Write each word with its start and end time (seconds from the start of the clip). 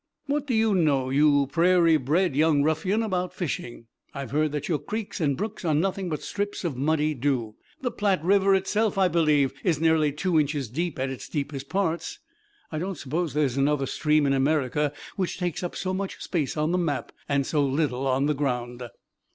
What 0.25 0.47
do 0.47 0.55
you 0.55 0.73
know, 0.73 1.11
you 1.11 1.45
prairie 1.51 1.97
bred 1.97 2.35
young 2.35 2.63
ruffian, 2.63 3.03
about 3.03 3.35
fishing? 3.35 3.85
I've 4.15 4.31
heard 4.31 4.51
that 4.51 4.67
your 4.67 4.79
creeks 4.79 5.21
and 5.21 5.37
brooks 5.37 5.63
are 5.63 5.75
nothing 5.75 6.09
but 6.09 6.23
strips 6.23 6.63
of 6.63 6.75
muddy 6.75 7.13
dew. 7.13 7.53
The 7.81 7.91
Platte 7.91 8.23
River 8.25 8.55
itself, 8.55 8.97
I 8.97 9.07
believe, 9.09 9.53
is 9.63 9.79
nearly 9.79 10.11
two 10.11 10.39
inches 10.39 10.69
deep 10.69 10.97
at 10.97 11.11
its 11.11 11.29
deepest 11.29 11.69
parts. 11.69 12.17
I 12.71 12.79
don't 12.79 12.97
suppose 12.97 13.35
there's 13.35 13.57
another 13.57 13.85
stream 13.85 14.25
in 14.25 14.33
America 14.33 14.91
which 15.17 15.37
takes 15.37 15.61
up 15.61 15.75
so 15.75 15.93
much 15.93 16.19
space 16.19 16.57
on 16.57 16.71
the 16.71 16.79
map 16.79 17.11
and 17.29 17.45
so 17.45 17.63
little 17.63 18.07
on 18.07 18.25
the 18.25 18.33
ground." 18.33 18.81